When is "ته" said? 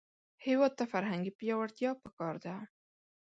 0.79-0.83